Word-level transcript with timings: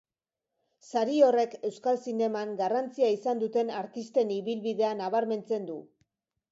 Sari 0.91 1.17
horrek 1.25 1.53
euskal 1.69 2.01
zineman 2.07 2.57
garrantzia 2.63 3.13
izan 3.19 3.45
duten 3.45 3.73
artisten 3.85 4.35
ibilbidea 4.41 4.97
nabarmentzen 5.05 5.71
du. 5.73 5.81